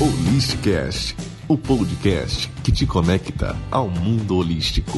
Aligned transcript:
Holisticast, 0.00 1.16
o 1.48 1.58
podcast 1.58 2.48
que 2.62 2.70
te 2.70 2.86
conecta 2.86 3.56
ao 3.68 3.90
mundo 3.90 4.36
holístico. 4.36 4.96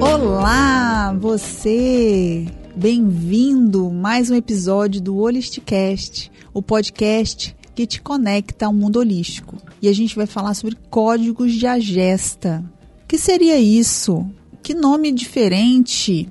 Olá, 0.00 1.12
você! 1.18 2.46
Bem-vindo 2.76 3.90
mais 3.90 4.30
um 4.30 4.36
episódio 4.36 5.00
do 5.00 5.16
Holisticast, 5.16 6.30
o 6.54 6.62
podcast 6.62 7.56
que 7.74 7.84
te 7.84 8.00
conecta 8.00 8.66
ao 8.66 8.72
mundo 8.72 9.00
holístico. 9.00 9.56
E 9.82 9.88
a 9.88 9.92
gente 9.92 10.14
vai 10.14 10.26
falar 10.26 10.54
sobre 10.54 10.76
códigos 10.88 11.52
de 11.52 11.66
agesta. 11.66 12.77
Que 13.08 13.16
seria 13.16 13.58
isso? 13.58 14.30
Que 14.62 14.74
nome 14.74 15.10
diferente? 15.10 16.28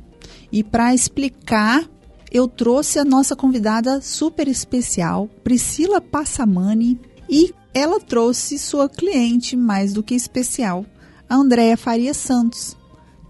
E 0.51 0.63
para 0.63 0.93
explicar, 0.93 1.89
eu 2.31 2.47
trouxe 2.47 2.99
a 2.99 3.03
nossa 3.03 3.35
convidada 3.35 3.99
super 3.99 4.47
especial, 4.47 5.27
Priscila 5.43 5.99
Passamani, 5.99 7.01
e 7.27 7.51
ela 7.73 7.99
trouxe 7.99 8.59
sua 8.59 8.87
cliente 8.87 9.57
mais 9.57 9.91
do 9.91 10.03
que 10.03 10.13
especial, 10.13 10.85
a 11.27 11.35
Andréa 11.35 11.75
Faria 11.75 12.13
Santos, 12.13 12.77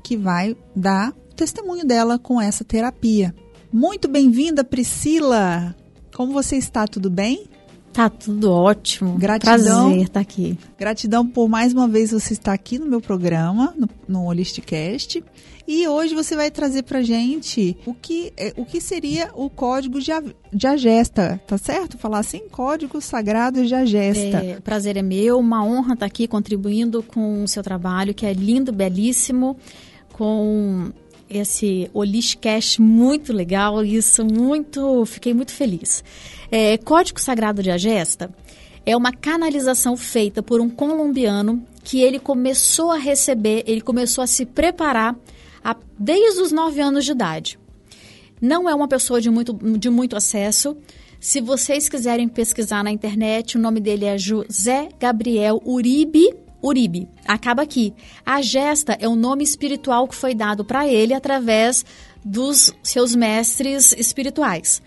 que 0.04 0.18
vai 0.18 0.54
dar 0.76 1.14
testemunho 1.34 1.86
dela 1.86 2.20
com 2.20 2.42
essa 2.42 2.66
terapia. 2.66 3.34
Muito 3.72 4.10
bem-vinda, 4.10 4.62
Priscila! 4.62 5.74
Como 6.14 6.34
você 6.34 6.58
está? 6.58 6.86
Tudo 6.86 7.10
bem? 7.10 7.48
Tá 7.98 8.12
tudo 8.12 8.52
ótimo. 8.52 9.18
Gratidão. 9.18 9.88
Prazer 9.90 10.04
estar 10.04 10.20
aqui. 10.20 10.56
Gratidão 10.78 11.26
por 11.26 11.50
mais 11.50 11.74
uma 11.74 11.88
vez 11.88 12.12
você 12.12 12.34
estar 12.34 12.54
aqui 12.54 12.78
no 12.78 12.86
meu 12.86 13.02
programa, 13.02 13.74
no, 13.76 13.90
no 14.08 14.28
Holisticast. 14.28 15.24
E 15.68 15.88
hoje 15.88 16.14
você 16.14 16.36
vai 16.36 16.52
trazer 16.52 16.84
pra 16.84 17.02
gente 17.02 17.76
o 17.88 17.96
que, 17.96 18.32
é, 18.38 18.54
o 18.56 18.64
que 18.64 18.80
seria 18.80 19.32
o 19.34 19.50
código 19.50 20.00
de, 20.00 20.12
de 20.54 20.68
agesta, 20.68 21.42
tá 21.48 21.58
certo? 21.58 21.98
Falar 21.98 22.20
assim, 22.20 22.48
código 22.52 23.02
sagrado 23.02 23.66
de 23.66 23.74
agesta. 23.74 24.46
É, 24.46 24.60
prazer 24.60 24.96
é 24.96 25.02
meu, 25.02 25.40
uma 25.40 25.66
honra 25.66 25.96
estar 25.96 26.06
aqui 26.06 26.28
contribuindo 26.28 27.02
com 27.02 27.44
o 27.44 27.48
seu 27.48 27.64
trabalho, 27.64 28.14
que 28.14 28.28
é 28.28 28.32
lindo, 28.32 28.72
belíssimo, 28.72 29.58
com 30.14 30.92
esse 31.30 31.90
Olishcast 31.94 32.82
muito 32.82 33.32
legal, 33.34 33.84
isso 33.84 34.26
muito, 34.26 35.06
fiquei 35.06 35.34
muito 35.34 35.52
feliz. 35.52 36.04
É, 36.52 36.78
Código 36.78 37.20
Sagrado 37.20 37.62
de 37.62 37.70
Agesta 37.72 38.30
é 38.86 38.96
uma 38.96 39.12
canalização 39.12 39.98
feita 39.98 40.42
por 40.42 40.62
um 40.62 40.70
colombiano 40.70 41.64
que 41.84 42.02
ele 42.02 42.20
começou 42.20 42.92
a 42.92 42.98
receber, 42.98 43.64
ele 43.68 43.82
começou 43.82 44.24
a 44.24 44.28
se 44.28 44.46
preparar 44.46 45.16
a- 45.64 45.76
desde 46.00 46.42
os 46.42 46.52
9 46.52 46.80
anos 46.82 47.06
de 47.06 47.12
idade. 47.12 47.60
Não 48.42 48.70
é 48.70 48.76
uma 48.76 48.88
pessoa 48.88 49.20
de 49.20 49.30
muito, 49.30 49.54
de 49.54 49.90
muito 49.90 50.16
acesso. 50.16 50.78
Se 51.20 51.42
vocês 51.42 51.90
quiserem 51.90 52.28
pesquisar 52.28 52.84
na 52.84 52.92
internet, 52.92 53.58
o 53.58 53.60
nome 53.60 53.80
dele 53.80 54.06
é 54.06 54.18
José 54.18 54.90
Gabriel 55.00 55.62
Uribe. 55.66 56.30
Uribe. 56.68 57.08
Acaba 57.26 57.64
aqui. 57.64 57.94
A 58.26 58.42
gesta 58.42 58.98
é 59.00 59.08
o 59.08 59.16
nome 59.16 59.44
espiritual 59.44 60.08
que 60.08 60.16
foi 60.16 60.36
dado 60.36 60.64
para 60.64 60.88
ele 60.88 61.14
através 61.14 61.86
dos 62.24 62.74
seus 62.84 63.16
mestres 63.16 63.94
espirituais. 63.94 64.82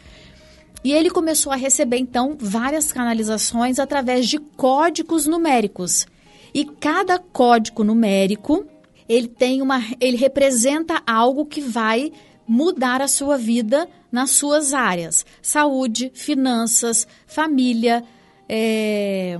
E 0.83 0.92
ele 0.92 1.11
começou 1.11 1.53
a 1.53 1.56
receber, 1.56 1.98
então, 1.98 2.36
várias 2.39 2.91
canalizações 2.92 3.78
através 3.78 4.28
de 4.28 4.39
códigos 4.39 5.27
numéricos. 5.27 6.06
E 6.55 6.64
cada 6.64 7.19
código 7.19 7.84
numérico, 7.84 8.67
ele 9.08 9.28
tem 9.28 9.61
uma. 9.61 9.83
ele 10.01 10.17
representa 10.17 11.03
algo 11.06 11.45
que 11.45 11.61
vai 11.61 12.12
mudar 12.47 13.03
a 13.03 13.08
sua 13.08 13.36
vida 13.36 13.89
nas 14.11 14.31
suas 14.31 14.73
áreas. 14.73 15.25
Saúde, 15.42 16.11
finanças, 16.14 17.07
família, 17.27 18.02
é, 18.48 19.39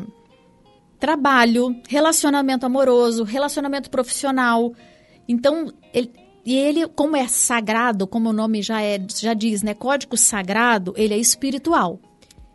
trabalho, 1.01 1.75
relacionamento 1.89 2.67
amoroso, 2.67 3.25
relacionamento 3.25 3.91
profissional. 3.91 4.73
Então, 5.27 5.73
ele, 5.93 6.13
e 6.45 6.55
ele, 6.55 6.87
como 6.89 7.17
é 7.17 7.27
sagrado, 7.27 8.07
como 8.07 8.29
o 8.29 8.33
nome 8.33 8.63
já, 8.63 8.83
é, 8.83 9.01
já 9.19 9.35
diz, 9.35 9.63
né? 9.63 9.75
Código 9.75 10.17
sagrado, 10.17 10.93
ele 10.97 11.15
é 11.15 11.19
espiritual. 11.19 11.99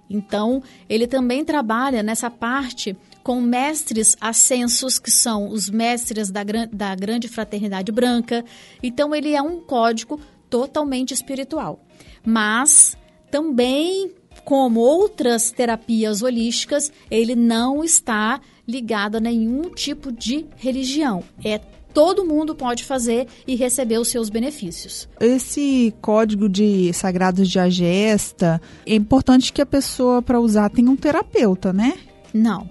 Então, 0.09 0.61
ele 0.88 1.07
também 1.07 1.44
trabalha 1.44 2.03
nessa 2.03 2.29
parte 2.29 2.95
com 3.23 3.41
mestres 3.41 4.16
ascensos, 4.22 5.00
que 5.00 5.09
são 5.09 5.50
os 5.50 5.67
mestres 5.67 6.29
da, 6.29 6.44
da 6.72 6.94
grande 6.94 7.28
fraternidade 7.28 7.91
branca. 7.91 8.45
Então, 8.84 9.16
ele 9.16 9.34
é 9.34 9.41
um 9.41 9.59
código 9.59 10.19
totalmente 10.47 11.11
espiritual. 11.11 11.79
Mas 12.23 12.95
também, 13.31 14.11
como 14.44 14.79
outras 14.79 15.51
terapias 15.51 16.22
holísticas, 16.22 16.91
ele 17.09 17.35
não 17.35 17.84
está 17.84 18.41
ligado 18.68 19.18
a 19.18 19.19
nenhum 19.19 19.69
tipo 19.69 20.12
de 20.12 20.46
religião. 20.57 21.23
É 21.44 21.59
todo 21.96 22.25
mundo 22.25 22.53
pode 22.53 22.84
fazer 22.84 23.25
e 23.47 23.56
receber 23.56 23.97
os 24.00 24.09
seus 24.09 24.29
benefícios. 24.29 25.07
Esse 25.18 25.96
código 26.01 26.50
de 26.50 26.91
sagrados 26.91 27.50
de 27.50 27.57
agesta, 27.57 28.62
é 28.85 28.94
importante 28.94 29.53
que 29.53 29.62
a 29.62 29.66
pessoa, 29.66 30.22
para 30.22 30.38
usar, 30.38 30.69
tenha 30.69 30.91
um 30.91 30.97
terapeuta, 30.97 31.72
né? 31.72 31.97
Não. 32.34 32.69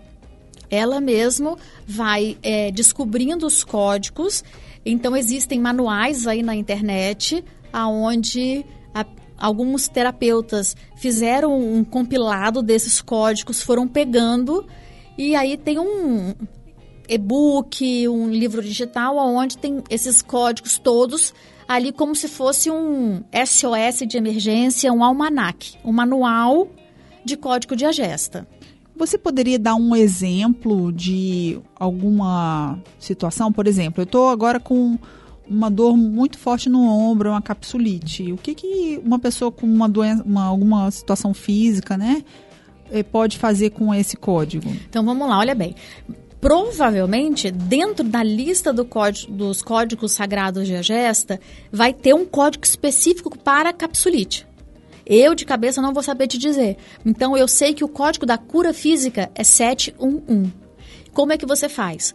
Ela 0.70 1.00
mesmo 1.00 1.56
vai 1.86 2.36
é, 2.42 2.70
descobrindo 2.70 3.46
os 3.46 3.64
códigos. 3.64 4.44
Então 4.84 5.16
existem 5.16 5.58
manuais 5.58 6.26
aí 6.26 6.42
na 6.42 6.54
internet 6.54 7.42
aonde 7.72 8.64
alguns 9.44 9.88
terapeutas 9.88 10.74
fizeram 10.96 11.54
um 11.54 11.84
compilado 11.84 12.62
desses 12.62 13.02
códigos, 13.02 13.62
foram 13.62 13.86
pegando 13.86 14.66
e 15.18 15.36
aí 15.36 15.58
tem 15.58 15.78
um 15.78 16.34
e-book, 17.06 18.08
um 18.08 18.30
livro 18.30 18.62
digital 18.62 19.18
onde 19.18 19.58
tem 19.58 19.82
esses 19.90 20.22
códigos 20.22 20.78
todos 20.78 21.34
ali 21.68 21.92
como 21.92 22.14
se 22.14 22.26
fosse 22.26 22.70
um 22.70 23.22
SOS 23.34 24.06
de 24.08 24.16
emergência, 24.16 24.90
um 24.90 25.04
almanac, 25.04 25.76
um 25.84 25.92
manual 25.92 26.66
de 27.22 27.36
código 27.36 27.76
de 27.76 27.84
agesta. 27.84 28.48
Você 28.96 29.18
poderia 29.18 29.58
dar 29.58 29.74
um 29.74 29.94
exemplo 29.94 30.90
de 30.90 31.60
alguma 31.78 32.78
situação? 32.98 33.52
Por 33.52 33.66
exemplo, 33.66 34.00
eu 34.00 34.04
estou 34.04 34.30
agora 34.30 34.58
com 34.58 34.98
uma 35.48 35.70
dor 35.70 35.96
muito 35.96 36.38
forte 36.38 36.68
no 36.68 36.82
ombro, 36.88 37.30
uma 37.30 37.42
capsulite. 37.42 38.32
O 38.32 38.36
que, 38.36 38.54
que 38.54 39.00
uma 39.04 39.18
pessoa 39.18 39.50
com 39.52 39.66
uma 39.66 39.88
doença, 39.88 40.22
uma, 40.24 40.44
alguma 40.44 40.90
situação 40.90 41.34
física, 41.34 41.96
né, 41.96 42.24
eh, 42.90 43.02
pode 43.02 43.38
fazer 43.38 43.70
com 43.70 43.94
esse 43.94 44.16
código? 44.16 44.68
Então 44.88 45.04
vamos 45.04 45.28
lá, 45.28 45.38
olha 45.38 45.54
bem. 45.54 45.74
Provavelmente, 46.40 47.50
dentro 47.50 48.04
da 48.04 48.22
lista 48.22 48.70
do 48.70 48.84
código- 48.84 49.32
dos 49.32 49.62
códigos 49.62 50.12
sagrados 50.12 50.66
de 50.66 50.76
agesta, 50.76 51.40
vai 51.72 51.92
ter 51.92 52.14
um 52.14 52.26
código 52.26 52.64
específico 52.64 53.36
para 53.38 53.72
capsulite. 53.72 54.46
Eu, 55.06 55.34
de 55.34 55.44
cabeça, 55.44 55.80
não 55.82 55.92
vou 55.94 56.02
saber 56.02 56.26
te 56.26 56.36
dizer. 56.38 56.76
Então, 57.04 57.36
eu 57.36 57.48
sei 57.48 57.72
que 57.74 57.82
o 57.84 57.88
código 57.88 58.26
da 58.26 58.36
cura 58.38 58.72
física 58.74 59.30
é 59.34 59.42
711. 59.42 60.52
Como 61.12 61.32
é 61.32 61.38
que 61.38 61.46
você 61.46 61.68
faz? 61.68 62.14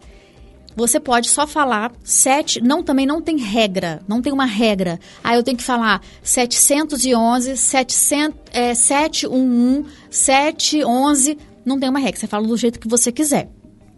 Você 0.80 0.98
pode 0.98 1.28
só 1.28 1.46
falar 1.46 1.92
7, 2.06 2.62
não 2.64 2.82
também 2.82 3.06
não 3.06 3.22
tem 3.22 3.38
regra, 3.38 4.02
não 4.08 4.22
tem 4.22 4.32
uma 4.32 4.46
regra. 4.46 4.98
Ah, 5.22 5.36
eu 5.36 5.44
tenho 5.44 5.58
que 5.58 5.64
falar 5.64 6.02
711, 6.24 7.58
700, 7.58 8.40
é, 8.54 8.74
711, 8.74 9.86
711, 10.10 11.38
não 11.66 11.78
tem 11.78 11.90
uma 11.90 12.00
regra, 12.00 12.18
você 12.18 12.28
fala 12.28 12.48
do 12.48 12.56
jeito 12.56 12.80
que 12.80 12.88
você 12.88 13.12
quiser, 13.12 13.50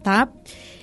tá? 0.02 0.28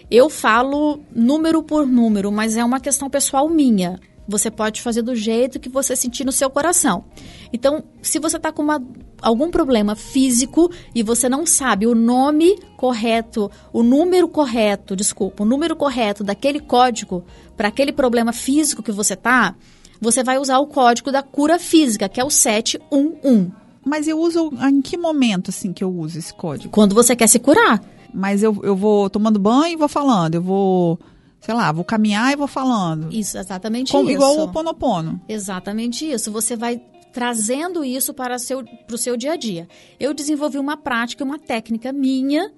Eu 0.10 0.30
falo 0.30 1.02
número 1.14 1.62
por 1.62 1.86
número, 1.86 2.32
mas 2.32 2.56
é 2.56 2.64
uma 2.64 2.80
questão 2.80 3.10
pessoal 3.10 3.50
minha. 3.50 4.00
Você 4.30 4.52
pode 4.52 4.82
fazer 4.82 5.02
do 5.02 5.16
jeito 5.16 5.60
que 5.60 5.68
você 5.68 5.96
sentir 5.96 6.24
no 6.24 6.32
seu 6.32 6.50
coração. 6.50 7.04
Então, 7.52 7.84
se 8.02 8.20
você 8.20 8.38
está 8.38 8.52
com 8.52 8.62
uma, 8.62 8.82
algum 9.22 9.50
problema 9.50 9.96
físico 9.96 10.72
e 10.94 11.02
você 11.02 11.28
não 11.28 11.46
sabe 11.46 11.88
o 11.88 11.96
nome 11.96 12.56
correto, 12.78 13.50
o 13.74 13.82
número 13.82 14.28
correto, 14.28 14.96
desculpa, 14.96 15.44
o 15.44 15.46
número 15.46 15.76
correto 15.76 16.24
daquele 16.24 16.60
código 16.60 17.24
para 17.58 17.70
aquele 17.70 17.92
problema 17.92 18.32
físico 18.32 18.84
que 18.84 18.92
você 18.92 19.16
tá, 19.16 19.56
você 20.00 20.24
vai 20.24 20.38
usar 20.38 20.60
o 20.60 20.68
código 20.68 21.12
da 21.12 21.24
cura 21.24 21.58
física, 21.58 22.08
que 22.08 22.22
é 22.22 22.24
o 22.24 22.30
711. 22.30 23.52
Mas 23.84 24.08
eu 24.08 24.20
uso 24.20 24.52
em 24.62 24.82
que 24.82 24.96
momento 24.96 25.50
assim 25.50 25.74
que 25.74 25.84
eu 25.84 25.92
uso 25.92 26.20
esse 26.20 26.34
código? 26.34 26.72
Quando 26.72 26.94
você 26.94 27.16
quer 27.16 27.28
se 27.28 27.40
curar. 27.40 27.82
Mas 28.14 28.42
eu, 28.44 28.60
eu 28.64 28.76
vou 28.76 29.10
tomando 29.10 29.40
banho 29.40 29.74
e 29.74 29.76
vou 29.76 29.88
falando, 29.88 30.36
eu 30.36 30.42
vou, 30.42 31.00
sei 31.40 31.54
lá, 31.54 31.72
vou 31.72 31.84
caminhar 31.84 32.32
e 32.32 32.36
vou 32.36 32.48
falando. 32.48 33.12
Isso, 33.14 33.38
exatamente 33.38 33.92
Como- 33.92 34.04
isso. 34.10 34.14
igual 34.14 34.40
o 34.40 34.52
Ponopono. 34.52 35.22
Exatamente 35.28 36.10
isso. 36.10 36.32
Você 36.32 36.56
vai 36.56 36.82
trazendo 37.12 37.84
isso 37.84 38.14
para 38.14 38.36
o 38.36 38.40
seu, 38.40 38.64
para 38.64 38.96
o 38.96 38.98
seu 38.98 39.18
dia 39.18 39.34
a 39.34 39.36
dia. 39.36 39.68
Eu 40.00 40.14
desenvolvi 40.14 40.58
uma 40.60 40.78
prática, 40.78 41.24
uma 41.24 41.40
técnica 41.40 41.92
minha, 41.92 42.52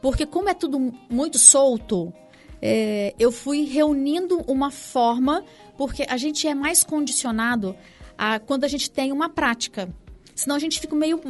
porque 0.00 0.26
como 0.26 0.48
é 0.48 0.54
tudo 0.54 0.92
muito 1.08 1.38
solto, 1.38 2.12
é, 2.60 3.14
eu 3.18 3.30
fui 3.30 3.64
reunindo 3.64 4.40
uma 4.48 4.70
forma, 4.70 5.44
porque 5.76 6.04
a 6.08 6.16
gente 6.16 6.46
é 6.48 6.54
mais 6.54 6.82
condicionado 6.82 7.76
a, 8.18 8.38
quando 8.40 8.64
a 8.64 8.68
gente 8.68 8.90
tem 8.90 9.12
uma 9.12 9.28
prática. 9.28 9.88
Senão 10.34 10.56
a 10.56 10.58
gente 10.58 10.80
fica 10.80 10.96
meio 10.96 11.20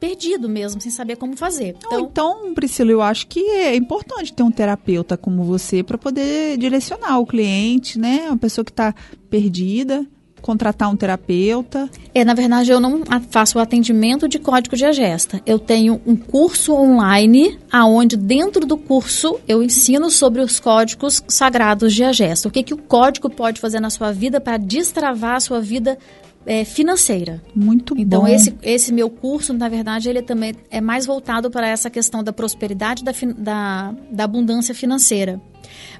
perdido 0.00 0.48
mesmo, 0.48 0.80
sem 0.80 0.90
saber 0.90 1.16
como 1.16 1.36
fazer. 1.36 1.76
Então, 1.86 2.00
então 2.00 2.54
Priscila, 2.54 2.90
eu 2.90 3.02
acho 3.02 3.26
que 3.26 3.38
é 3.38 3.76
importante 3.76 4.32
ter 4.32 4.42
um 4.42 4.50
terapeuta 4.50 5.16
como 5.16 5.44
você 5.44 5.82
para 5.82 5.98
poder 5.98 6.56
direcionar 6.56 7.18
o 7.18 7.26
cliente, 7.26 7.98
né? 7.98 8.24
Uma 8.26 8.38
pessoa 8.38 8.64
que 8.64 8.72
está 8.72 8.94
perdida 9.28 10.06
contratar 10.40 10.90
um 10.90 10.96
terapeuta? 10.96 11.88
É, 12.14 12.24
na 12.24 12.34
verdade, 12.34 12.70
eu 12.70 12.80
não 12.80 13.02
faço 13.30 13.58
o 13.58 13.60
atendimento 13.60 14.26
de 14.26 14.38
código 14.38 14.76
de 14.76 14.84
agesta. 14.84 15.40
Eu 15.46 15.58
tenho 15.58 16.00
um 16.06 16.16
curso 16.16 16.72
online, 16.72 17.58
aonde 17.70 18.16
dentro 18.16 18.66
do 18.66 18.76
curso 18.76 19.38
eu 19.46 19.62
ensino 19.62 20.10
sobre 20.10 20.40
os 20.40 20.58
códigos 20.58 21.22
sagrados 21.28 21.94
de 21.94 22.02
agesta. 22.02 22.48
O 22.48 22.50
que, 22.50 22.62
que 22.62 22.74
o 22.74 22.78
código 22.78 23.30
pode 23.30 23.60
fazer 23.60 23.80
na 23.80 23.90
sua 23.90 24.12
vida 24.12 24.40
para 24.40 24.56
destravar 24.56 25.36
a 25.36 25.40
sua 25.40 25.60
vida 25.60 25.98
é, 26.46 26.64
financeira. 26.64 27.42
Muito 27.54 27.94
então, 27.98 28.22
bom. 28.22 28.28
Então, 28.28 28.36
esse, 28.36 28.54
esse 28.62 28.92
meu 28.92 29.10
curso, 29.10 29.52
na 29.52 29.68
verdade, 29.68 30.08
ele 30.08 30.22
também 30.22 30.54
é 30.70 30.80
mais 30.80 31.06
voltado 31.06 31.50
para 31.50 31.68
essa 31.68 31.90
questão 31.90 32.22
da 32.22 32.32
prosperidade, 32.32 33.04
da, 33.04 33.12
da, 33.36 33.94
da 34.10 34.24
abundância 34.24 34.74
financeira. 34.74 35.40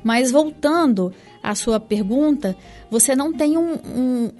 Mas 0.02 0.30
voltando 0.30 1.12
à 1.42 1.54
sua 1.54 1.78
pergunta, 1.78 2.56
você 2.90 3.14
não 3.14 3.32
tem 3.32 3.56
um, 3.56 3.74
um 3.74 4.30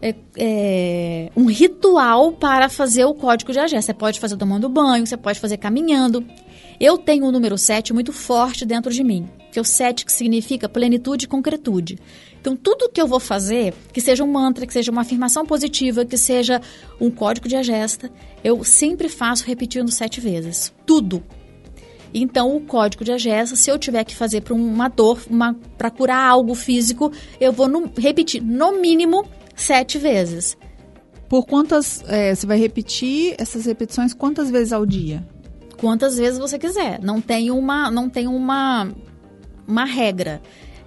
é, 0.00 0.14
é, 0.36 1.30
um 1.36 1.46
ritual 1.46 2.32
para 2.32 2.68
fazer 2.68 3.04
o 3.04 3.14
código 3.14 3.52
de 3.52 3.58
agé. 3.58 3.80
Você 3.80 3.94
pode 3.94 4.20
fazer 4.20 4.36
tomando 4.36 4.68
banho, 4.68 5.06
você 5.06 5.16
pode 5.16 5.40
fazer 5.40 5.56
caminhando. 5.56 6.24
Eu 6.78 6.96
tenho 6.96 7.26
o 7.26 7.32
número 7.32 7.58
7 7.58 7.92
muito 7.92 8.12
forte 8.12 8.64
dentro 8.64 8.92
de 8.92 9.02
mim, 9.02 9.28
que 9.58 9.60
é 9.60 9.62
o 9.62 9.64
7 9.64 10.06
que 10.06 10.12
significa 10.12 10.68
plenitude 10.68 11.24
e 11.24 11.28
concretude. 11.28 11.98
Então, 12.40 12.54
tudo 12.54 12.88
que 12.88 13.00
eu 13.00 13.08
vou 13.08 13.18
fazer, 13.18 13.74
que 13.92 14.00
seja 14.00 14.22
um 14.22 14.30
mantra, 14.30 14.64
que 14.64 14.72
seja 14.72 14.92
uma 14.92 15.00
afirmação 15.00 15.44
positiva, 15.44 16.04
que 16.04 16.16
seja 16.16 16.60
um 17.00 17.10
código 17.10 17.48
de 17.48 17.56
agesta, 17.56 18.08
eu 18.44 18.62
sempre 18.62 19.08
faço 19.08 19.44
repetindo 19.44 19.90
sete 19.90 20.20
vezes. 20.20 20.72
Tudo. 20.86 21.24
Então, 22.14 22.56
o 22.56 22.60
código 22.60 23.04
de 23.04 23.10
agesta, 23.10 23.56
se 23.56 23.68
eu 23.68 23.78
tiver 23.78 24.04
que 24.04 24.14
fazer 24.14 24.42
para 24.42 24.54
uma 24.54 24.88
dor, 24.88 25.20
para 25.76 25.90
curar 25.90 26.24
algo 26.24 26.54
físico, 26.54 27.10
eu 27.40 27.52
vou 27.52 27.68
no, 27.68 27.90
repetir 27.98 28.40
no 28.40 28.80
mínimo 28.80 29.26
sete 29.56 29.98
vezes. 29.98 30.56
Por 31.28 31.44
quantas. 31.44 32.04
É, 32.06 32.32
você 32.34 32.46
vai 32.46 32.58
repetir 32.58 33.34
essas 33.38 33.66
repetições 33.66 34.14
quantas 34.14 34.50
vezes 34.50 34.72
ao 34.72 34.86
dia? 34.86 35.26
Quantas 35.78 36.16
vezes 36.16 36.38
você 36.38 36.58
quiser. 36.58 37.00
Não 37.00 37.20
tem 37.20 37.50
uma, 37.50 37.90
não 37.90 38.08
tem 38.08 38.26
uma, 38.26 38.88
uma 39.68 39.84
regra. 39.84 40.40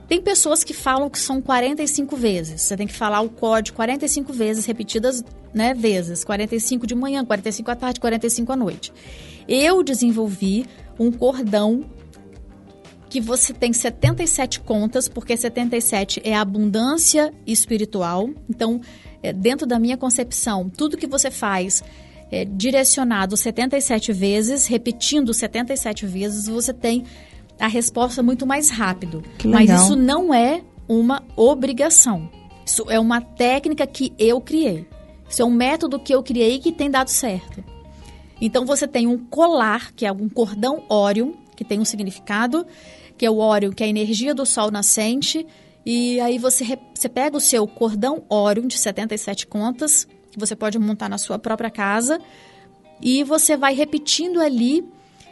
Tem 0.07 0.21
pessoas 0.21 0.63
que 0.63 0.73
falam 0.73 1.09
que 1.09 1.17
são 1.17 1.41
45 1.41 2.17
vezes. 2.17 2.63
Você 2.63 2.75
tem 2.75 2.85
que 2.85 2.93
falar 2.93 3.21
o 3.21 3.29
código 3.29 3.77
45 3.77 4.33
vezes, 4.33 4.65
repetidas 4.65 5.23
né, 5.53 5.73
vezes. 5.73 6.25
45 6.25 6.85
de 6.85 6.95
manhã, 6.95 7.23
45 7.23 7.71
à 7.71 7.75
tarde, 7.75 7.99
45 8.01 8.51
à 8.51 8.55
noite. 8.57 8.91
Eu 9.47 9.81
desenvolvi 9.81 10.65
um 10.99 11.11
cordão 11.11 11.85
que 13.09 13.21
você 13.21 13.53
tem 13.53 13.73
77 13.73 14.61
contas, 14.61 15.07
porque 15.07 15.35
77 15.35 16.21
é 16.23 16.35
abundância 16.35 17.33
espiritual. 17.45 18.29
Então, 18.49 18.81
é, 19.21 19.31
dentro 19.31 19.67
da 19.67 19.79
minha 19.79 19.97
concepção, 19.97 20.69
tudo 20.69 20.97
que 20.97 21.07
você 21.07 21.29
faz 21.29 21.83
é, 22.31 22.45
direcionado 22.45 23.35
77 23.35 24.13
vezes, 24.13 24.67
repetindo 24.67 25.33
77 25.33 26.05
vezes, 26.05 26.47
você 26.47 26.73
tem 26.73 27.03
a 27.61 27.67
resposta 27.67 28.23
muito 28.23 28.45
mais 28.45 28.69
rápido. 28.69 29.23
Mas 29.45 29.69
isso 29.69 29.95
não 29.95 30.33
é 30.33 30.61
uma 30.87 31.23
obrigação. 31.35 32.29
Isso 32.65 32.85
é 32.89 32.99
uma 32.99 33.21
técnica 33.21 33.85
que 33.85 34.13
eu 34.17 34.41
criei. 34.41 34.87
Isso 35.29 35.41
é 35.41 35.45
um 35.45 35.51
método 35.51 35.99
que 35.99 36.13
eu 36.13 36.23
criei 36.23 36.59
que 36.59 36.71
tem 36.71 36.89
dado 36.89 37.09
certo. 37.09 37.63
Então 38.41 38.65
você 38.65 38.87
tem 38.87 39.05
um 39.05 39.17
colar, 39.17 39.93
que 39.93 40.05
é 40.05 40.11
um 40.11 40.27
cordão 40.27 40.83
Órion, 40.89 41.33
que 41.55 41.63
tem 41.63 41.79
um 41.79 41.85
significado, 41.85 42.65
que 43.17 43.25
é 43.25 43.29
o 43.29 43.37
Órion, 43.37 43.71
que 43.71 43.83
é 43.83 43.85
a 43.85 43.89
energia 43.89 44.33
do 44.33 44.45
sol 44.45 44.71
nascente. 44.71 45.45
E 45.85 46.19
aí 46.19 46.39
você, 46.39 46.77
você 46.93 47.07
pega 47.07 47.37
o 47.37 47.39
seu 47.39 47.67
cordão 47.67 48.23
Órion 48.27 48.67
de 48.67 48.77
77 48.77 49.45
contas, 49.45 50.07
que 50.31 50.39
você 50.39 50.55
pode 50.55 50.79
montar 50.79 51.07
na 51.07 51.19
sua 51.19 51.37
própria 51.37 51.69
casa, 51.69 52.19
e 52.99 53.23
você 53.23 53.55
vai 53.55 53.75
repetindo 53.75 54.41
ali 54.41 54.83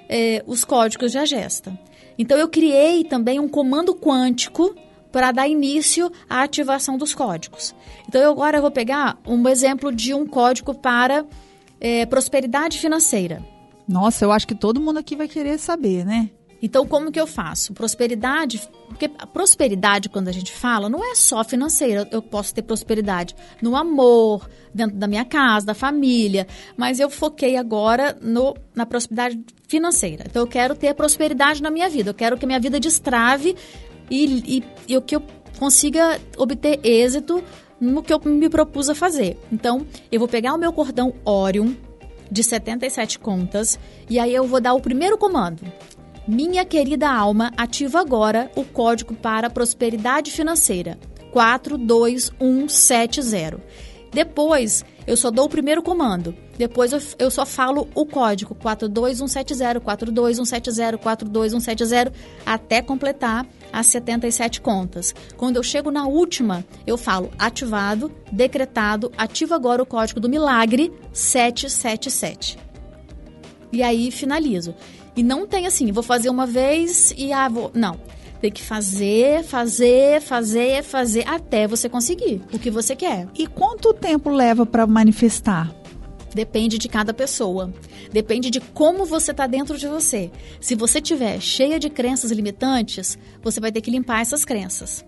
eh, 0.07 0.43
os 0.45 0.63
códigos 0.63 1.11
de 1.11 1.17
agesta. 1.17 1.77
Então 2.19 2.37
eu 2.37 2.49
criei 2.49 3.05
também 3.05 3.39
um 3.39 3.47
comando 3.47 3.95
quântico 3.95 4.75
para 5.09 5.31
dar 5.31 5.47
início 5.47 6.11
à 6.29 6.43
ativação 6.43 6.97
dos 6.97 7.15
códigos. 7.15 7.73
Então 8.07 8.21
eu 8.21 8.31
agora 8.31 8.61
vou 8.61 8.69
pegar 8.69 9.17
um 9.25 9.47
exemplo 9.47 9.91
de 9.91 10.13
um 10.13 10.27
código 10.27 10.75
para 10.75 11.25
é, 11.79 12.05
prosperidade 12.05 12.77
financeira. 12.77 13.41
Nossa, 13.87 14.25
eu 14.25 14.31
acho 14.31 14.45
que 14.45 14.53
todo 14.53 14.81
mundo 14.81 14.99
aqui 14.99 15.15
vai 15.15 15.27
querer 15.27 15.57
saber, 15.57 16.05
né? 16.05 16.29
Então, 16.61 16.85
como 16.85 17.11
que 17.11 17.19
eu 17.19 17.25
faço? 17.25 17.73
Prosperidade, 17.73 18.61
porque 18.87 19.09
a 19.17 19.25
prosperidade, 19.25 20.09
quando 20.09 20.27
a 20.27 20.31
gente 20.31 20.51
fala, 20.51 20.89
não 20.89 21.03
é 21.03 21.15
só 21.15 21.43
financeira. 21.43 22.07
Eu 22.11 22.21
posso 22.21 22.53
ter 22.53 22.61
prosperidade 22.61 23.35
no 23.61 23.75
amor, 23.75 24.49
dentro 24.73 24.97
da 24.97 25.07
minha 25.07 25.25
casa, 25.25 25.67
da 25.67 25.73
família, 25.73 26.47
mas 26.75 26.99
eu 26.99 27.09
foquei 27.09 27.55
agora 27.55 28.17
no, 28.21 28.55
na 28.75 28.85
prosperidade 28.85 29.39
financeira. 29.67 30.25
Então, 30.27 30.43
eu 30.43 30.47
quero 30.47 30.75
ter 30.75 30.93
prosperidade 30.93 31.61
na 31.61 31.71
minha 31.71 31.89
vida. 31.89 32.09
Eu 32.09 32.15
quero 32.15 32.37
que 32.37 32.45
a 32.45 32.47
minha 32.47 32.59
vida 32.59 32.79
destrave 32.79 33.55
e, 34.09 34.57
e, 34.57 34.63
e 34.95 35.01
que 35.01 35.15
eu 35.15 35.23
consiga 35.57 36.19
obter 36.37 36.79
êxito 36.83 37.43
no 37.79 38.03
que 38.03 38.13
eu 38.13 38.19
me 38.25 38.49
propus 38.49 38.89
a 38.89 38.95
fazer. 38.95 39.37
Então, 39.51 39.85
eu 40.11 40.19
vou 40.19 40.27
pegar 40.27 40.53
o 40.53 40.57
meu 40.57 40.73
cordão 40.73 41.13
Orion 41.23 41.73
de 42.31 42.43
77 42.43 43.19
contas 43.19 43.79
e 44.09 44.19
aí 44.19 44.33
eu 44.33 44.45
vou 44.45 44.59
dar 44.61 44.73
o 44.73 44.81
primeiro 44.81 45.17
comando. 45.17 45.61
Minha 46.27 46.65
querida 46.65 47.09
alma, 47.09 47.51
ativa 47.57 47.99
agora 47.99 48.51
o 48.55 48.63
código 48.63 49.15
para 49.15 49.49
prosperidade 49.49 50.29
financeira 50.31 50.99
42170. 51.31 53.59
Depois, 54.11 54.83
eu 55.05 55.15
só 55.15 55.29
dou 55.29 55.45
o 55.45 55.49
primeiro 55.49 55.83
comando. 55.83 56.35
Depois 56.57 56.91
eu, 56.91 56.99
eu 57.17 57.31
só 57.31 57.45
falo 57.45 57.87
o 57.95 58.05
código 58.05 58.53
42170, 58.55 59.79
42170, 59.79 60.97
42170 60.97 62.11
até 62.45 62.81
completar 62.81 63.47
as 63.71 63.87
77 63.87 64.59
contas. 64.59 65.15
Quando 65.37 65.55
eu 65.57 65.63
chego 65.63 65.91
na 65.91 66.07
última, 66.07 66.65
eu 66.85 66.97
falo 66.97 67.31
ativado, 67.37 68.11
decretado, 68.31 69.11
ativa 69.17 69.55
agora 69.55 69.81
o 69.81 69.85
código 69.85 70.19
do 70.19 70.27
milagre 70.27 70.91
777. 71.13 72.57
E 73.71 73.83
aí 73.83 74.09
finalizo. 74.09 74.73
E 75.15 75.23
não 75.23 75.47
tem 75.47 75.67
assim, 75.67 75.91
vou 75.91 76.03
fazer 76.03 76.29
uma 76.29 76.45
vez 76.45 77.13
e 77.17 77.33
ah, 77.33 77.49
vou. 77.49 77.71
Não. 77.73 77.99
Tem 78.41 78.51
que 78.51 78.61
fazer, 78.61 79.43
fazer, 79.43 80.21
fazer, 80.21 80.81
fazer 80.81 81.27
até 81.27 81.67
você 81.67 81.89
conseguir 81.89 82.41
o 82.53 82.59
que 82.59 82.71
você 82.71 82.95
quer. 82.95 83.27
E 83.37 83.45
quanto 83.45 83.93
tempo 83.93 84.29
leva 84.29 84.65
para 84.65 84.87
manifestar? 84.87 85.73
Depende 86.33 86.77
de 86.77 86.87
cada 86.87 87.13
pessoa. 87.13 87.73
Depende 88.11 88.49
de 88.49 88.61
como 88.61 89.05
você 89.05 89.31
está 89.31 89.45
dentro 89.45 89.77
de 89.77 89.87
você. 89.87 90.31
Se 90.61 90.73
você 90.73 91.01
tiver 91.01 91.41
cheia 91.41 91.79
de 91.79 91.89
crenças 91.89 92.31
limitantes, 92.31 93.17
você 93.41 93.59
vai 93.59 93.71
ter 93.71 93.81
que 93.81 93.91
limpar 93.91 94.21
essas 94.21 94.45
crenças 94.45 95.05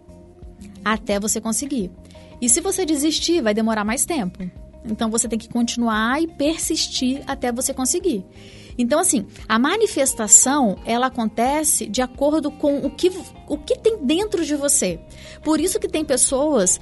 até 0.84 1.20
você 1.20 1.40
conseguir. 1.40 1.92
E 2.42 2.50
se 2.50 2.60
você 2.60 2.86
desistir, 2.86 3.42
vai 3.42 3.54
demorar 3.54 3.86
mais 3.86 4.06
tempo. 4.06 4.40
Então 4.84 5.10
você 5.10 5.28
tem 5.28 5.38
que 5.38 5.48
continuar 5.48 6.22
e 6.22 6.28
persistir 6.28 7.22
até 7.28 7.52
você 7.52 7.74
conseguir. 7.74 8.26
Então, 8.82 9.00
assim, 9.00 9.28
a 9.48 9.60
manifestação 9.60 10.78
ela 10.86 11.08
acontece 11.08 11.86
de 11.86 12.02
acordo 12.02 12.50
com 12.50 12.80
o 12.80 12.90
que, 12.90 13.12
o 13.48 13.58
que 13.58 13.78
tem 13.78 13.98
dentro 14.04 14.44
de 14.44 14.56
você. 14.56 15.00
Por 15.44 15.60
isso 15.60 15.80
que 15.80 15.88
tem 15.88 16.04
pessoas 16.04 16.80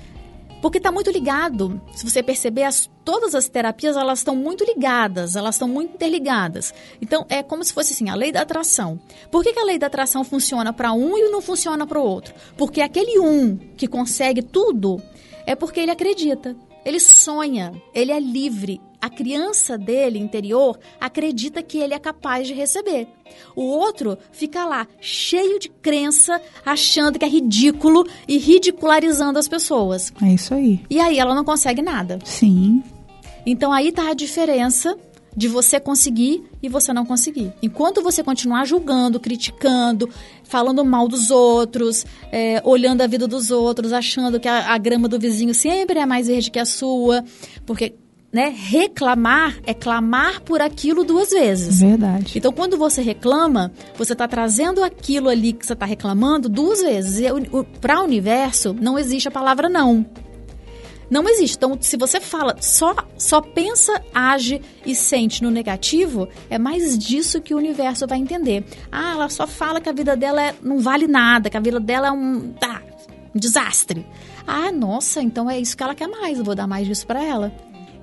porque 0.61 0.77
está 0.77 0.91
muito 0.91 1.09
ligado. 1.11 1.81
Se 1.93 2.09
você 2.09 2.21
perceber, 2.21 2.63
as, 2.63 2.89
todas 3.03 3.33
as 3.35 3.47
terapias 3.47 3.95
elas 3.95 4.19
estão 4.19 4.35
muito 4.35 4.63
ligadas, 4.63 5.35
elas 5.35 5.55
estão 5.55 5.67
muito 5.67 5.93
interligadas. 5.95 6.73
Então 7.01 7.25
é 7.29 7.43
como 7.43 7.63
se 7.63 7.73
fosse 7.73 7.93
assim 7.93 8.09
a 8.09 8.15
lei 8.15 8.31
da 8.31 8.41
atração. 8.41 8.99
Por 9.31 9.43
que, 9.43 9.53
que 9.53 9.59
a 9.59 9.65
lei 9.65 9.77
da 9.77 9.87
atração 9.87 10.23
funciona 10.23 10.71
para 10.71 10.93
um 10.93 11.17
e 11.17 11.29
não 11.29 11.41
funciona 11.41 11.85
para 11.85 11.99
o 11.99 12.03
outro? 12.03 12.33
Porque 12.57 12.81
aquele 12.81 13.19
um 13.19 13.57
que 13.57 13.87
consegue 13.87 14.41
tudo 14.41 15.01
é 15.45 15.55
porque 15.55 15.79
ele 15.79 15.91
acredita. 15.91 16.55
Ele 16.85 16.99
sonha, 16.99 17.73
ele 17.93 18.11
é 18.11 18.19
livre, 18.19 18.81
a 19.01 19.09
criança 19.09 19.77
dele 19.77 20.19
interior 20.19 20.77
acredita 20.99 21.63
que 21.63 21.77
ele 21.77 21.93
é 21.93 21.99
capaz 21.99 22.47
de 22.47 22.53
receber. 22.53 23.07
O 23.55 23.63
outro 23.63 24.17
fica 24.31 24.65
lá, 24.65 24.87
cheio 24.99 25.57
de 25.59 25.69
crença, 25.69 26.41
achando 26.65 27.17
que 27.17 27.23
é 27.23 27.29
ridículo 27.29 28.05
e 28.27 28.37
ridicularizando 28.37 29.39
as 29.39 29.47
pessoas. 29.47 30.11
É 30.21 30.33
isso 30.33 30.53
aí. 30.53 30.81
E 30.89 30.99
aí 30.99 31.17
ela 31.17 31.33
não 31.33 31.45
consegue 31.45 31.81
nada. 31.81 32.19
Sim. 32.25 32.83
Então 33.45 33.71
aí 33.71 33.91
tá 33.91 34.09
a 34.09 34.13
diferença 34.13 34.97
de 35.35 35.47
você 35.47 35.79
conseguir 35.79 36.43
e 36.61 36.69
você 36.69 36.93
não 36.93 37.05
conseguir. 37.05 37.53
Enquanto 37.61 38.01
você 38.01 38.23
continuar 38.23 38.65
julgando, 38.65 39.19
criticando, 39.19 40.09
falando 40.43 40.83
mal 40.83 41.07
dos 41.07 41.29
outros, 41.29 42.05
é, 42.31 42.61
olhando 42.65 43.01
a 43.01 43.07
vida 43.07 43.27
dos 43.27 43.51
outros, 43.51 43.93
achando 43.93 44.39
que 44.39 44.47
a, 44.47 44.73
a 44.73 44.77
grama 44.77 45.07
do 45.07 45.19
vizinho 45.19 45.53
sempre 45.53 45.99
é 45.99 46.05
mais 46.05 46.27
verde 46.27 46.51
que 46.51 46.59
a 46.59 46.65
sua, 46.65 47.23
porque 47.65 47.95
né, 48.31 48.53
reclamar 48.55 49.57
é 49.65 49.73
clamar 49.73 50.41
por 50.41 50.61
aquilo 50.61 51.03
duas 51.03 51.31
vezes. 51.31 51.79
Verdade. 51.79 52.37
Então, 52.37 52.51
quando 52.51 52.77
você 52.77 53.01
reclama, 53.01 53.71
você 53.97 54.13
está 54.13 54.27
trazendo 54.27 54.83
aquilo 54.83 55.29
ali 55.29 55.53
que 55.53 55.65
você 55.65 55.73
está 55.73 55.85
reclamando 55.85 56.47
duas 56.47 56.81
vezes. 56.81 57.19
E 57.19 57.25
para 57.81 58.01
o 58.01 58.03
universo, 58.03 58.75
não 58.79 58.99
existe 58.99 59.27
a 59.27 59.31
palavra 59.31 59.67
não. 59.67 60.05
Não 61.09 61.27
existe. 61.27 61.57
Então, 61.57 61.77
se 61.79 61.97
você 61.97 62.19
fala, 62.19 62.55
só, 62.61 62.95
só 63.17 63.41
pensa, 63.41 64.01
age 64.13 64.61
e 64.85 64.93
sente 64.93 65.41
no 65.41 65.49
negativo, 65.49 66.27
é 66.49 66.59
mais 66.59 66.97
disso 66.97 67.41
que 67.41 67.53
o 67.53 67.57
universo 67.57 68.05
vai 68.07 68.19
entender. 68.19 68.63
Ah, 68.91 69.13
ela 69.13 69.29
só 69.29 69.47
fala 69.47 69.81
que 69.81 69.89
a 69.89 69.93
vida 69.93 70.15
dela 70.15 70.41
é, 70.41 70.55
não 70.61 70.79
vale 70.79 71.07
nada, 71.07 71.49
que 71.49 71.57
a 71.57 71.61
vida 71.61 71.79
dela 71.79 72.07
é 72.07 72.11
um, 72.11 72.51
tá, 72.53 72.81
um 73.33 73.39
desastre. 73.39 74.05
Ah, 74.45 74.71
nossa, 74.71 75.21
então 75.21 75.49
é 75.49 75.59
isso 75.59 75.75
que 75.75 75.83
ela 75.83 75.95
quer 75.95 76.07
mais, 76.07 76.37
eu 76.37 76.43
vou 76.43 76.55
dar 76.55 76.67
mais 76.67 76.87
disso 76.87 77.07
para 77.07 77.23
ela. 77.23 77.51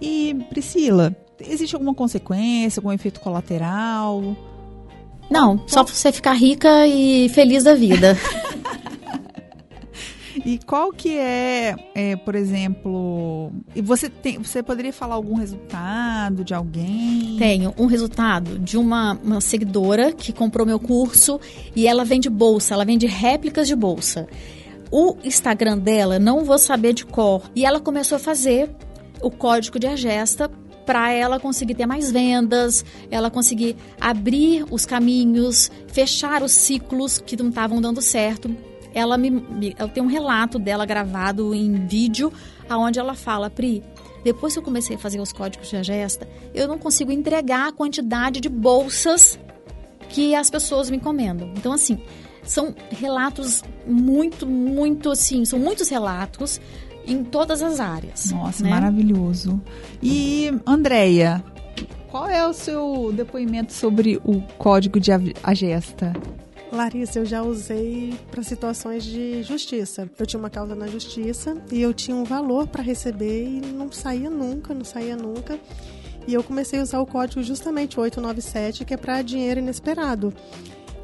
E, 0.01 0.35
Priscila, 0.51 1.15
existe 1.41 1.75
alguma 1.75 1.95
consequência, 1.95 2.81
algum 2.81 2.93
efeito 2.93 3.21
colateral? 3.21 4.37
Não, 5.31 5.63
só 5.67 5.83
você 5.83 6.13
ficar 6.13 6.35
rica 6.35 6.87
e 6.87 7.29
feliz 7.31 7.65
da 7.65 7.75
vida. 7.75 8.17
E 10.47 10.61
qual 10.65 10.93
que 10.93 11.19
é, 11.19 11.75
é, 11.93 12.15
por 12.15 12.37
exemplo, 12.37 13.51
e 13.75 13.83
você 13.83 14.09
tem, 14.09 14.39
você 14.39 14.63
poderia 14.63 14.93
falar 14.93 15.17
algum 15.17 15.35
resultado 15.35 16.45
de 16.45 16.55
alguém? 16.55 17.35
Tenho 17.37 17.75
um 17.77 17.87
resultado 17.87 18.57
de 18.57 18.79
uma, 18.79 19.15
uma 19.25 19.41
seguidora 19.41 20.13
que 20.13 20.33
comprou 20.33 20.65
meu 20.65 20.79
curso 20.79 21.41
e 21.75 21.89
ela 21.89 22.05
vende 22.05 22.31
bolsa, 22.31 22.75
ela 22.75 22.85
vende 22.85 23.09
réplicas 23.09 23.67
de 23.67 23.75
bolsa. 23.75 24.29
O 24.89 25.17
Instagram 25.25 25.79
dela, 25.79 26.17
não 26.21 26.45
vou 26.45 26.59
saber 26.59 26.93
de 26.93 27.05
cor, 27.05 27.43
e 27.53 27.67
ela 27.67 27.81
começou 27.81 28.15
a 28.15 28.21
fazer 28.21 28.71
o 29.21 29.33
código 29.33 29.81
de 29.81 29.89
agesta 29.89 30.49
para 30.87 31.11
ela 31.11 31.41
conseguir 31.41 31.75
ter 31.75 31.87
mais 31.87 32.13
vendas, 32.13 32.85
ela 33.11 33.33
conseguir 33.33 33.75
abrir 34.01 34.65
os 34.71 34.87
caminhos, 34.87 35.73
fechar 35.89 36.45
os 36.45 36.53
ciclos 36.53 37.19
que 37.19 37.37
não 37.37 37.49
estavam 37.49 37.81
dando 37.81 38.01
certo 38.01 38.57
ela 38.97 39.19
me, 39.19 39.31
me 39.31 39.77
eu 39.79 39.89
tenho 39.89 40.07
um 40.07 40.09
relato 40.09 40.59
dela 40.59 40.87
gravado 40.87 41.55
em 41.55 41.87
vídeo, 41.87 42.33
aonde 42.67 42.99
ela 42.99 43.15
fala, 43.15 43.51
Pri, 43.51 43.85
depois 44.25 44.55
que 44.55 44.59
eu 44.59 44.63
comecei 44.63 44.97
a 44.97 44.99
fazer 44.99 45.21
os 45.21 45.35
códigos 45.35 45.69
de 45.69 45.83
gesta, 45.83 46.27
eu 46.55 46.67
não 46.67 46.79
consigo 46.79 47.13
entregar 47.13 47.69
a 47.69 47.73
quantidade 47.73 48.41
de 48.41 48.49
bolsas 48.49 49.39
que 50.09 50.35
as 50.35 50.49
pessoas 50.49 50.89
me 50.89 50.97
encomendam. 50.97 51.53
Então, 51.55 51.75
assim, 51.75 52.01
são 52.43 52.75
relatos 52.91 53.63
muito, 53.87 54.47
muito, 54.47 55.11
assim, 55.11 55.45
são 55.45 55.59
muitos 55.59 55.91
relatos 55.91 56.59
em 57.07 57.23
todas 57.23 57.63
as 57.63 57.79
áreas. 57.79 58.31
Nossa, 58.31 58.65
né? 58.65 58.71
maravilhoso. 58.71 59.61
E, 60.03 60.51
Andréia, 60.67 61.45
qual 62.09 62.31
é 62.31 62.49
o 62.49 62.55
seu 62.55 63.13
depoimento 63.15 63.75
sobre 63.75 64.19
o 64.25 64.41
código 64.57 64.99
de 64.99 65.13
agesta? 65.43 66.15
Larissa, 66.73 67.21
eu 67.21 67.25
já 67.25 67.43
usei 67.43 68.15
para 68.31 68.43
situações 68.43 69.05
de 69.05 69.43
justiça. 69.43 70.11
Eu 70.19 70.27
tinha 70.27 70.41
uma 70.41 70.51
causa 70.51 70.75
na 70.75 70.87
justiça 70.87 71.57
e 71.71 71.81
eu 71.81 71.95
tinha 71.95 72.17
um 72.17 72.25
valor 72.25 72.67
para 72.67 72.83
receber 72.83 73.45
e 73.45 73.61
não 73.61 73.91
saía 73.91 74.29
nunca, 74.29 74.75
não 74.75 74.85
saía 74.85 75.17
nunca. 75.17 75.59
E 76.27 76.35
eu 76.35 76.43
comecei 76.43 76.81
a 76.81 76.83
usar 76.83 77.01
o 77.01 77.07
código 77.07 77.43
justamente 77.43 77.99
897, 77.99 78.85
que 78.85 78.95
é 78.95 78.97
para 78.97 79.23
dinheiro 79.23 79.61
inesperado. 79.61 80.35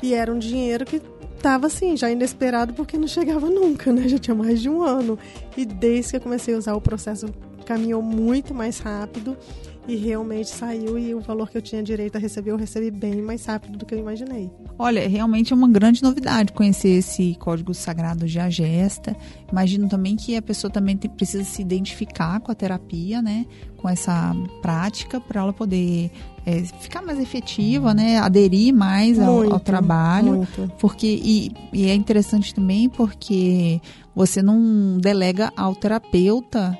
E 0.02 0.14
era 0.14 0.32
um 0.32 0.38
dinheiro 0.38 0.84
que 0.84 1.00
estava 1.36 1.68
assim, 1.68 1.96
já 1.96 2.10
inesperado 2.10 2.74
porque 2.74 2.98
não 2.98 3.06
chegava 3.06 3.48
nunca, 3.50 3.92
né? 3.92 4.08
Já 4.08 4.18
tinha 4.18 4.34
mais 4.34 4.60
de 4.60 4.68
um 4.68 4.82
ano. 4.82 5.16
E 5.56 5.64
desde 5.64 6.10
que 6.10 6.16
eu 6.16 6.20
comecei 6.20 6.54
a 6.54 6.58
usar 6.58 6.74
o 6.74 6.80
processo 6.80 7.26
caminhou 7.64 8.02
muito 8.02 8.52
mais 8.52 8.80
rápido 8.80 9.36
e 9.86 9.96
realmente 9.96 10.48
saiu 10.48 10.98
e 10.98 11.14
o 11.14 11.20
valor 11.20 11.50
que 11.50 11.58
eu 11.58 11.62
tinha 11.62 11.82
direito 11.82 12.16
a 12.16 12.18
receber 12.18 12.52
eu 12.52 12.56
recebi 12.56 12.90
bem 12.90 13.20
mais 13.20 13.44
rápido 13.44 13.76
do 13.78 13.84
que 13.84 13.94
eu 13.94 13.98
imaginei. 13.98 14.50
Olha, 14.78 15.08
realmente 15.08 15.52
é 15.52 15.56
uma 15.56 15.68
grande 15.68 16.02
novidade 16.02 16.52
conhecer 16.52 16.90
esse 16.90 17.34
código 17.36 17.74
sagrado 17.74 18.26
de 18.26 18.38
Agesta. 18.38 19.16
Imagino 19.50 19.88
também 19.88 20.16
que 20.16 20.36
a 20.36 20.42
pessoa 20.42 20.70
também 20.70 20.96
tem, 20.96 21.10
precisa 21.10 21.44
se 21.44 21.60
identificar 21.60 22.40
com 22.40 22.52
a 22.52 22.54
terapia, 22.54 23.20
né? 23.20 23.44
Com 23.76 23.88
essa 23.88 24.34
prática 24.60 25.20
para 25.20 25.40
ela 25.40 25.52
poder 25.52 26.10
é, 26.46 26.62
ficar 26.80 27.02
mais 27.02 27.18
efetiva, 27.18 27.92
né? 27.92 28.18
Aderir 28.18 28.74
mais 28.74 29.18
ao, 29.18 29.38
muito, 29.38 29.52
ao 29.52 29.60
trabalho. 29.60 30.36
Muito. 30.36 30.72
Porque, 30.78 31.06
e, 31.06 31.52
e 31.72 31.88
é 31.88 31.94
interessante 31.94 32.54
também 32.54 32.88
porque 32.88 33.80
você 34.14 34.42
não 34.42 34.98
delega 34.98 35.52
ao 35.56 35.74
terapeuta 35.74 36.78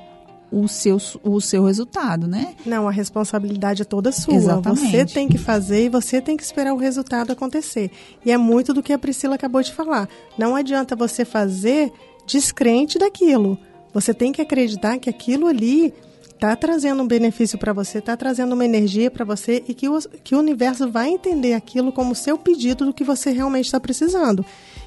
o 0.53 0.67
seu, 0.67 0.97
o 1.23 1.41
seu 1.41 1.65
resultado, 1.65 2.27
né? 2.27 2.53
Não, 2.63 2.87
a 2.87 2.91
responsabilidade 2.91 3.81
é 3.81 3.85
toda 3.85 4.11
sua. 4.11 4.35
Exatamente. 4.35 4.91
Você 4.91 5.05
tem 5.05 5.27
que 5.27 5.37
fazer 5.39 5.85
e 5.85 5.89
você 5.89 6.21
tem 6.21 6.37
que 6.37 6.43
esperar 6.43 6.73
o 6.73 6.77
resultado 6.77 7.31
acontecer. 7.31 7.89
E 8.23 8.31
é 8.31 8.37
muito 8.37 8.73
do 8.73 8.83
que 8.83 8.93
a 8.93 8.99
Priscila 8.99 9.33
acabou 9.33 9.63
de 9.63 9.73
falar. 9.73 10.07
Não 10.37 10.55
adianta 10.55 10.95
você 10.95 11.25
fazer 11.25 11.91
descrente 12.27 12.99
daquilo. 12.99 13.57
Você 13.93 14.13
tem 14.13 14.31
que 14.31 14.41
acreditar 14.41 14.99
que 14.99 15.09
aquilo 15.09 15.47
ali 15.47 15.91
está 16.33 16.55
trazendo 16.55 17.01
um 17.01 17.07
benefício 17.07 17.57
para 17.57 17.71
você, 17.71 17.99
está 17.99 18.17
trazendo 18.17 18.53
uma 18.53 18.65
energia 18.65 19.09
para 19.09 19.23
você 19.23 19.63
e 19.67 19.73
que 19.73 19.87
o, 19.87 19.97
que 20.23 20.35
o 20.35 20.39
universo 20.39 20.91
vai 20.91 21.09
entender 21.09 21.53
aquilo 21.53 21.91
como 21.91 22.13
seu 22.13 22.37
pedido 22.37 22.85
do 22.85 22.93
que 22.93 23.03
você 23.03 23.31
realmente 23.31 23.65
está 23.65 23.79
precisando. 23.79 24.45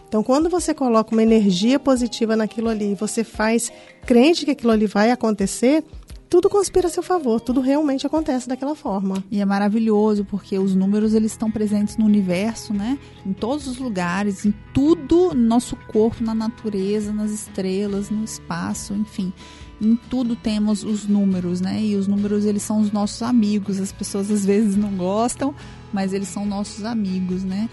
Então, 0.09 0.23
quando 0.23 0.49
você 0.49 0.73
coloca 0.73 1.13
uma 1.13 1.23
energia 1.23 1.79
positiva 1.79 2.37
naquilo 2.37 2.69
ali, 2.69 2.95
você 2.95 3.25
faz 3.25 3.73
crente 4.05 4.45
que 4.45 4.53
aquilo 4.53 4.73
ali 4.73 4.87
vai 4.87 5.11
acontecer, 5.11 5.85
tudo 6.29 6.49
conspira 6.49 6.89
a 6.89 6.91
seu 6.91 7.03
favor, 7.03 7.41
tudo 7.41 7.61
realmente 7.61 8.07
acontece 8.07 8.49
daquela 8.49 8.75
forma. 8.75 9.23
E 9.31 9.41
é 9.41 9.45
maravilhoso 9.45 10.25
porque 10.25 10.59
os 10.59 10.75
números 10.75 11.15
eles 11.15 11.33
estão 11.33 11.51
presentes 11.51 11.97
no 11.97 12.05
universo, 12.05 12.73
né? 12.73 12.99
Em 13.25 13.33
todos 13.33 13.67
os 13.67 13.79
lugares, 13.79 14.45
em 14.45 14.53
tudo 14.73 15.35
no 15.35 15.47
nosso 15.47 15.77
corpo, 15.89 16.23
na 16.23 16.35
natureza, 16.35 17.13
nas 17.13 17.31
estrelas, 17.31 18.11
no 18.11 18.25
espaço, 18.25 18.93
enfim. 18.95 19.33
Em 19.81 19.95
tudo 19.95 20.35
temos 20.35 20.83
os 20.83 21.07
números, 21.07 21.61
né? 21.61 21.81
E 21.81 21.97
os 21.97 22.09
números 22.09 22.45
eles 22.45 22.63
são 22.63 22.81
os 22.81 22.91
nossos 22.91 23.23
amigos. 23.23 23.81
As 23.81 23.93
pessoas 23.93 24.31
às 24.31 24.45
vezes 24.45 24.75
não 24.77 24.97
gostam, 24.97 25.55
mas 25.93 26.13
eles 26.13 26.29
são 26.29 26.45
nossos 26.45 26.85
amigos, 26.85 27.45
né? 27.45 27.69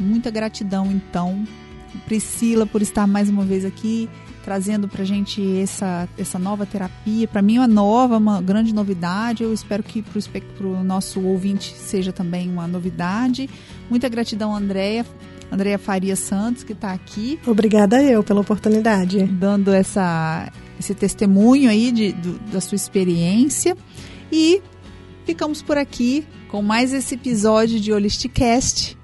Muita 0.00 0.30
gratidão 0.30 0.86
então 0.86 1.44
Priscila 2.06 2.66
por 2.66 2.82
estar 2.82 3.06
mais 3.06 3.28
uma 3.28 3.44
vez 3.44 3.64
aqui 3.64 4.08
trazendo 4.48 4.88
para 4.88 5.04
gente 5.04 5.42
essa, 5.58 6.08
essa 6.16 6.38
nova 6.38 6.64
terapia. 6.64 7.28
Para 7.28 7.42
mim 7.42 7.56
é 7.56 7.60
uma 7.60 7.68
nova, 7.68 8.16
uma 8.16 8.40
grande 8.40 8.74
novidade. 8.74 9.42
Eu 9.42 9.52
espero 9.52 9.82
que 9.82 10.02
para 10.02 10.66
o 10.66 10.82
nosso 10.82 11.20
ouvinte 11.20 11.74
seja 11.76 12.14
também 12.14 12.48
uma 12.50 12.66
novidade. 12.66 13.48
Muita 13.90 14.08
gratidão, 14.08 14.56
Andréia. 14.56 15.04
Andréia 15.52 15.78
Faria 15.78 16.16
Santos, 16.16 16.62
que 16.62 16.72
está 16.72 16.92
aqui. 16.92 17.38
Obrigada 17.46 18.02
eu 18.02 18.22
pela 18.24 18.40
oportunidade. 18.40 19.24
Dando 19.24 19.70
essa, 19.70 20.50
esse 20.80 20.94
testemunho 20.94 21.68
aí 21.68 21.92
de, 21.92 22.12
do, 22.12 22.38
da 22.50 22.60
sua 22.60 22.76
experiência. 22.76 23.76
E 24.32 24.62
ficamos 25.26 25.60
por 25.60 25.76
aqui 25.76 26.26
com 26.48 26.62
mais 26.62 26.94
esse 26.94 27.14
episódio 27.14 27.78
de 27.78 27.92
Holisticast 27.92 28.97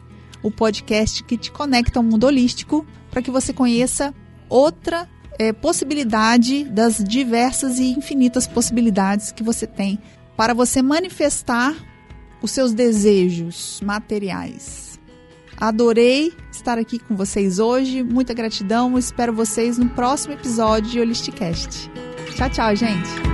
o 0.45 0.51
podcast 0.51 1.25
que 1.25 1.39
te 1.39 1.51
conecta 1.51 1.99
ao 1.99 2.05
mundo 2.05 2.27
holístico 2.27 2.87
para 3.11 3.23
que 3.23 3.31
você 3.31 3.53
conheça 3.53 4.15
outra 4.49 5.09
é, 5.39 5.53
possibilidade 5.53 6.65
das 6.65 7.03
diversas 7.03 7.79
e 7.79 7.87
infinitas 7.87 8.47
possibilidades 8.47 9.33
que 9.33 9.43
você 9.43 9.67
tem 9.67 9.99
para 10.37 10.53
você 10.53 10.83
manifestar 10.83 11.75
os 12.43 12.51
seus 12.51 12.73
desejos 12.73 13.81
materiais. 13.83 15.01
Adorei 15.57 16.33
estar 16.53 16.79
aqui 16.79 16.99
com 16.99 17.17
vocês 17.17 17.59
hoje. 17.59 18.03
Muita 18.03 18.35
gratidão. 18.35 18.99
Espero 18.99 19.33
vocês 19.33 19.79
no 19.79 19.89
próximo 19.89 20.35
episódio 20.35 20.91
de 20.91 21.01
Holisticast. 21.01 21.91
Tchau, 22.37 22.51
tchau, 22.51 22.77
gente. 22.77 23.34